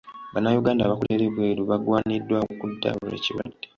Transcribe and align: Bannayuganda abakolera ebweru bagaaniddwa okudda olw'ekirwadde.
Bannayuganda 0.33 0.81
abakolera 0.83 1.23
ebweru 1.25 1.61
bagaaniddwa 1.69 2.37
okudda 2.53 2.89
olw'ekirwadde. 2.97 3.65